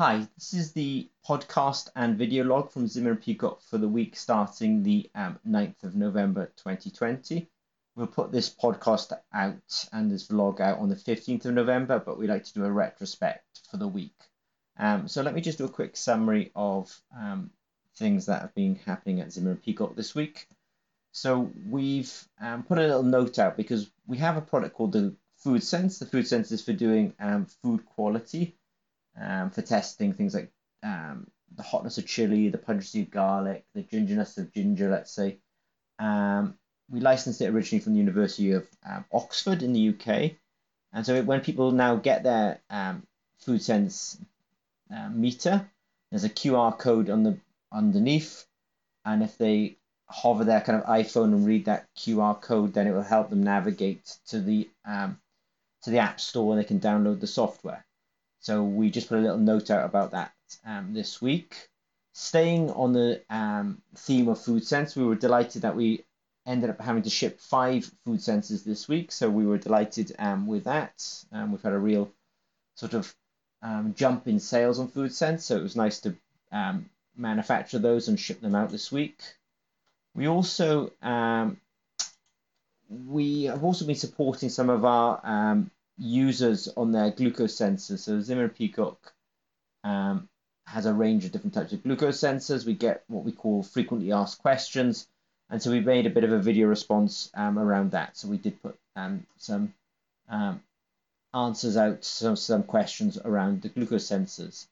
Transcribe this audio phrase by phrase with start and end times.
[0.00, 4.82] Hi, this is the podcast and video log from Zimmer Peacock for the week starting
[4.82, 7.46] the um, 9th of November 2020.
[7.94, 12.18] We'll put this podcast out and this vlog out on the 15th of November, but
[12.18, 14.16] we like to do a retrospect for the week.
[14.78, 17.50] Um, so let me just do a quick summary of um,
[17.98, 20.46] things that have been happening at Zimmer Peacock this week.
[21.12, 22.10] So we've
[22.40, 25.98] um, put a little note out because we have a product called the Food Sense.
[25.98, 28.56] The Food Sense is for doing um, food quality
[29.18, 30.50] um, for testing things like
[30.82, 35.38] um, the hotness of chili, the pungency of garlic, the gingerness of ginger, let's say.
[35.98, 36.54] Um,
[36.90, 40.32] we licensed it originally from the University of um, Oxford in the UK.
[40.92, 43.06] And so when people now get their um,
[43.38, 44.18] food sense
[44.94, 45.68] uh, meter,
[46.10, 47.38] there's a QR code on the
[47.72, 48.44] underneath.
[49.04, 52.92] And if they hover their kind of iPhone and read that QR code, then it
[52.92, 55.20] will help them navigate to the um,
[55.82, 57.86] to the App Store and they can download the software.
[58.40, 60.32] So we just put a little note out about that
[60.64, 61.68] um, this week.
[62.12, 66.04] Staying on the um, theme of food sense, we were delighted that we
[66.46, 69.12] ended up having to ship five food sensors this week.
[69.12, 71.04] So we were delighted um, with that.
[71.32, 72.10] Um, we've had a real
[72.74, 73.14] sort of
[73.62, 75.44] um, jump in sales on food sense.
[75.44, 76.16] So it was nice to
[76.50, 79.20] um, manufacture those and ship them out this week.
[80.14, 81.60] We also um,
[82.88, 85.70] we have also been supporting some of our um,
[86.00, 88.00] users on their glucose sensors.
[88.00, 89.12] So Zimmer Peacock
[89.84, 90.28] um,
[90.66, 92.64] has a range of different types of glucose sensors.
[92.64, 95.06] We get what we call frequently asked questions.
[95.50, 98.16] And so we made a bit of a video response um, around that.
[98.16, 99.74] So we did put um, some
[100.28, 100.62] um,
[101.34, 104.66] answers out some, some questions around the glucose sensors.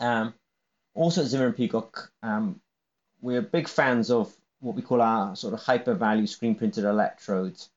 [0.00, 0.34] Um,
[0.94, 2.60] also at Zimmer and Peacock, um,
[3.20, 7.70] we're big fans of what we call our sort of hyper value screen printed electrodes.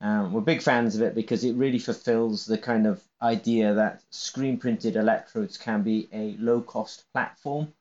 [0.00, 4.02] Um, we're big fans of it because it really fulfills the kind of idea that
[4.10, 7.72] screen printed electrodes can be a low cost platform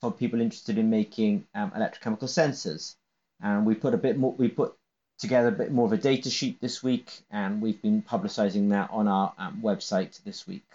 [0.00, 2.94] for people interested in making um, electrochemical sensors.
[3.40, 4.76] And we put a bit more, we put
[5.18, 8.90] together a bit more of a data sheet this week, and we've been publicizing that
[8.92, 10.66] on our um, website this week.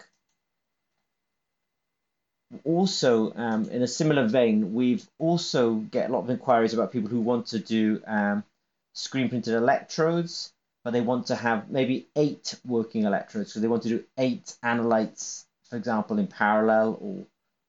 [2.64, 7.08] Also, um, in a similar vein, we've also get a lot of inquiries about people
[7.08, 8.44] who want to do um,
[8.92, 10.52] screen printed electrodes
[10.84, 13.52] but they want to have maybe eight working electrodes.
[13.52, 17.26] So they want to do eight analytes, for example, in parallel or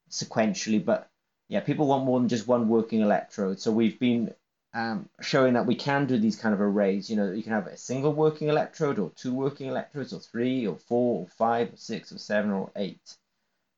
[0.09, 0.83] sequentially.
[0.83, 1.09] But
[1.49, 3.59] yeah, people want more than just one working electrode.
[3.59, 4.33] So we've been
[4.73, 7.09] um, showing that we can do these kind of arrays.
[7.09, 10.65] You know, you can have a single working electrode or two working electrodes or three
[10.65, 13.17] or four or five or six or seven or eight.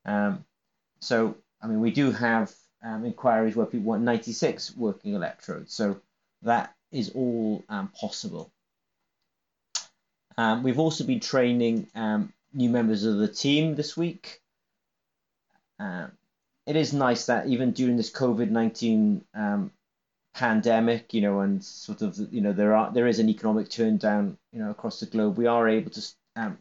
[0.06, 0.46] Um,
[1.00, 5.74] so, I mean, we do have um, inquiries where people want 96 working electrodes.
[5.74, 6.02] So
[6.44, 8.52] that is all um, possible.
[10.38, 14.42] Um, we've also been training um, new members of the team this week.
[15.80, 16.12] Um,
[16.66, 19.72] it is nice that even during this COVID nineteen um,
[20.34, 23.98] pandemic, you know, and sort of you know there are there is an economic turn
[23.98, 25.38] down, you know, across the globe.
[25.38, 26.02] We are able to,
[26.36, 26.58] um,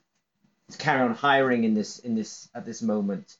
[0.70, 3.36] to carry on hiring in this in this at this moment.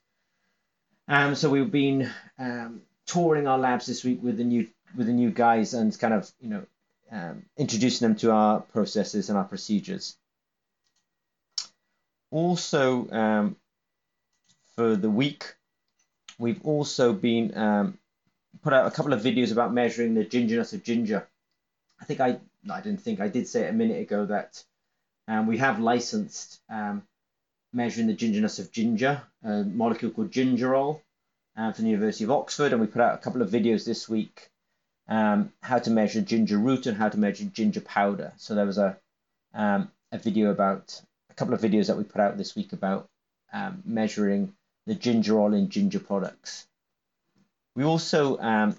[1.09, 5.12] Um, so we've been um, touring our labs this week with the new with the
[5.12, 6.66] new guys and kind of you know
[7.10, 10.16] um, introducing them to our processes and our procedures
[12.32, 13.56] also um,
[14.75, 15.54] for the week,
[16.38, 17.98] we've also been um,
[18.62, 21.28] put out a couple of videos about measuring the gingerness of ginger.
[22.00, 22.41] I think I
[22.71, 24.62] I didn't think I did say it a minute ago that
[25.28, 27.03] um, we have licensed um,
[27.72, 31.00] measuring the gingerness of ginger, a molecule called gingerol
[31.56, 34.09] uh, from the University of Oxford, and we put out a couple of videos this
[34.09, 34.50] week
[35.09, 38.32] um, how to measure ginger root and how to measure ginger powder.
[38.37, 38.97] So there was a
[39.54, 41.00] um, a video about
[41.32, 43.09] a couple of videos that we put out this week about
[43.53, 44.53] um, measuring
[44.87, 46.66] the gingerol in ginger products.
[47.75, 48.76] We also, um,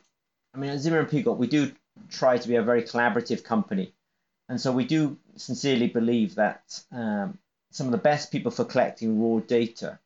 [0.53, 1.71] I mean, at Zimmer and Peacock, we do
[2.09, 3.93] try to be a very collaborative company.
[4.49, 7.39] And so we do sincerely believe that um,
[7.71, 9.99] some of the best people for collecting raw data,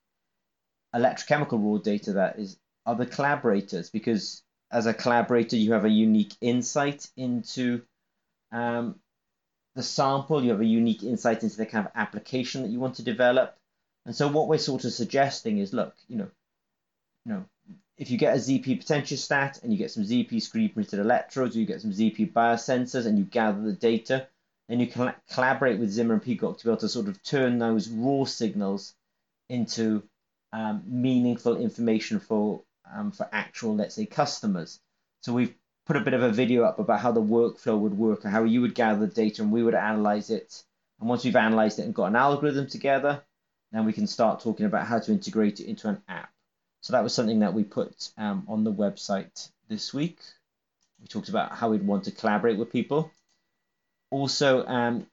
[0.95, 5.89] electrochemical raw data, that is, are the collaborators, because as a collaborator, you have a
[5.89, 7.81] unique insight into
[8.51, 8.99] um,
[9.77, 12.95] the sample, you have a unique insight into the kind of application that you want
[12.95, 13.55] to develop.
[14.05, 16.29] And so what we're sort of suggesting is, look, you know,
[17.25, 17.45] you know,
[17.97, 21.59] if you get a ZP potentiostat and you get some ZP screen printed electrodes, or
[21.59, 24.27] you get some ZP biosensors and you gather the data,
[24.67, 27.59] then you can collaborate with Zimmer and Peacock to be able to sort of turn
[27.59, 28.95] those raw signals
[29.49, 30.03] into
[30.53, 34.79] um, meaningful information for um, for actual, let's say, customers.
[35.21, 35.53] So we've
[35.87, 38.43] put a bit of a video up about how the workflow would work and how
[38.43, 40.61] you would gather the data and we would analyze it.
[40.99, 43.23] And once we've analyzed it and got an algorithm together,
[43.71, 46.29] then we can start talking about how to integrate it into an app.
[46.81, 50.19] So that was something that we put um, on the website this week.
[50.99, 53.11] We talked about how we'd want to collaborate with people.
[54.11, 55.07] Also, um,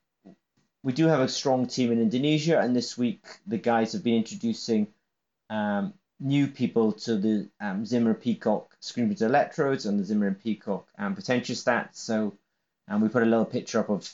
[0.83, 4.17] we do have a strong team in Indonesia, and this week the guys have been
[4.17, 4.89] introducing
[5.51, 5.95] um,
[6.25, 11.15] new people to the um, Zimmer Peacock screen electrodes and the Zimmer and Peacock um,
[11.15, 11.97] potentiostats.
[11.97, 12.35] So
[12.89, 14.11] um, we put a little picture up of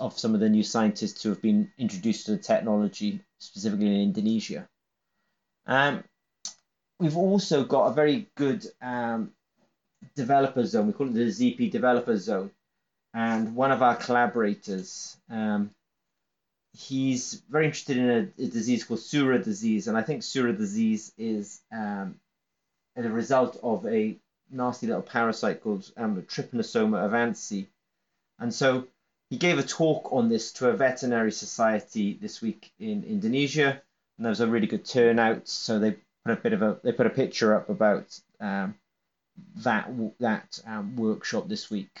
[0.00, 4.00] of some of the new scientists who have been introduced to the technology, specifically in
[4.02, 4.68] Indonesia.
[5.66, 6.04] Um,
[6.98, 9.32] we've also got a very good um,
[10.16, 10.88] developer zone.
[10.88, 12.50] We call it the ZP developer zone.
[13.14, 15.70] And one of our collaborators, um,
[16.72, 21.12] he's very interested in a, a, disease called Surra disease, and I think Surra disease
[21.16, 22.16] is um,
[22.96, 24.16] a result of a
[24.50, 27.66] nasty little parasite called um, Trypanosoma evansi.
[28.38, 28.86] And so
[29.30, 33.82] he gave a talk on this to a veterinary society this week in Indonesia,
[34.16, 35.48] and there was a really good turnout.
[35.48, 38.74] So they put a bit of a they put a picture up about um,
[39.56, 41.98] that that um, workshop this week.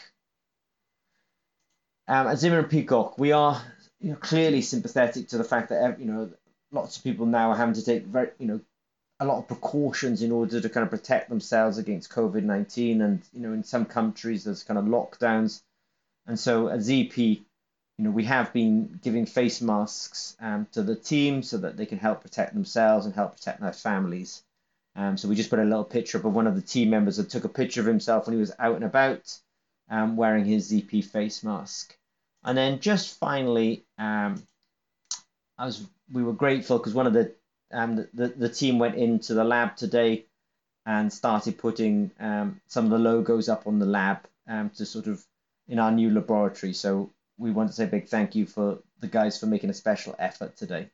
[2.06, 3.60] Um, at Zimmer and Peacock, we are
[4.00, 6.30] you know, clearly sympathetic to the fact that you know
[6.70, 8.60] lots of people now are having to take very you know
[9.20, 13.22] a lot of precautions in order to kind of protect themselves against COVID nineteen, and
[13.32, 15.62] you know in some countries there's kind of lockdowns,
[16.26, 17.44] and so at ZP, you
[17.98, 21.98] know we have been giving face masks um, to the team so that they can
[21.98, 24.42] help protect themselves and help protect their families.
[24.94, 27.16] Um, so we just put a little picture up of one of the team members
[27.16, 29.38] that took a picture of himself when he was out and about,
[29.90, 31.97] um, wearing his ZP face mask.
[32.44, 34.42] And then just finally, um,
[36.12, 37.34] we were grateful because one of the,
[37.72, 40.24] um, the the team went into the lab today
[40.86, 45.06] and started putting um, some of the logos up on the lab um, to sort
[45.06, 45.22] of
[45.68, 46.72] in our new laboratory.
[46.72, 49.74] So we want to say a big thank you for the guys for making a
[49.74, 50.88] special effort today.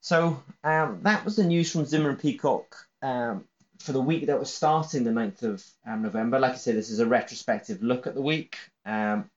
[0.00, 3.44] So um, that was the news from Zimmer and Peacock um,
[3.78, 6.38] for the week that was starting the 9th of um, November.
[6.38, 9.30] Like I said, this is a retrospective look at the week, um,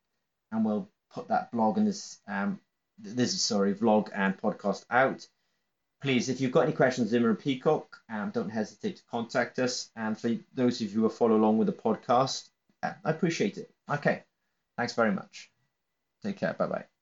[0.52, 2.60] and we'll put that blog and this um,
[3.00, 5.28] this is sorry vlog and podcast out.
[6.02, 9.90] Please, if you've got any questions, Zimmer and Peacock, um, don't hesitate to contact us.
[9.96, 12.50] And for those of you who follow along with the podcast,
[12.84, 13.72] I appreciate it.
[13.92, 14.24] Okay,
[14.78, 15.50] thanks very much.
[16.24, 16.54] Take care.
[16.54, 16.97] Bye bye.